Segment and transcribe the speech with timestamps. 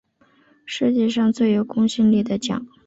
[0.65, 2.65] 世界上最有公信力的奖